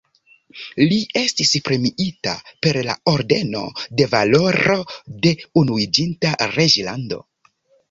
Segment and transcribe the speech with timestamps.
[0.91, 2.33] Li estis premiita
[2.67, 3.63] per la Ordeno
[4.01, 4.81] de Valoro
[5.29, 7.25] de Unuiĝinta Reĝlando.